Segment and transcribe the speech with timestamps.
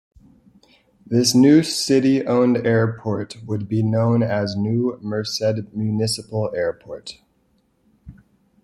[1.05, 5.43] This new city owned airport would be known as "New Merced
[5.73, 7.19] Municipal Airport".